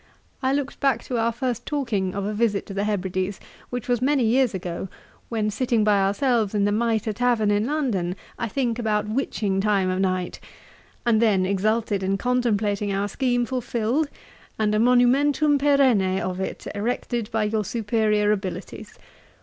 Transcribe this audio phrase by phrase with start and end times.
[0.41, 3.39] I looked back to our first talking of a visit a visit to the Hebrides,
[3.69, 4.87] which was many years ago,
[5.29, 9.91] when sitting by ourselves in the Mitre tavern, in London, I think about witching time
[9.91, 10.39] o' night;
[11.05, 14.09] and then exulted in contemplating our scheme fulfilled,
[14.57, 18.97] and a monumentum perenne of it erected by your superiour abilities.